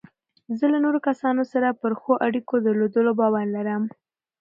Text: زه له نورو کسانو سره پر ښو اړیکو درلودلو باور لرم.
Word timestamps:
زه 0.57 0.65
له 0.73 0.77
نورو 0.85 0.99
کسانو 1.07 1.43
سره 1.53 1.77
پر 1.81 1.91
ښو 2.01 2.13
اړیکو 2.27 2.55
درلودلو 2.65 3.11
باور 3.19 3.45
لرم. 3.55 3.83